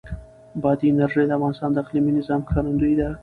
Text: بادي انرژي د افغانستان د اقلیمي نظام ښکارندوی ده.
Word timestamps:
بادي 0.61 0.87
انرژي 0.91 1.23
د 1.27 1.31
افغانستان 1.37 1.69
د 1.71 1.77
اقلیمي 1.83 2.11
نظام 2.19 2.39
ښکارندوی 2.47 2.93
ده. 2.99 3.09